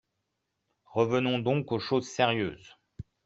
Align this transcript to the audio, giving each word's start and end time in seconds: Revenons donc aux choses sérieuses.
Revenons 0.91 1.37
donc 1.37 1.71
aux 1.71 1.77
choses 1.77 2.07
sérieuses. 2.09 2.75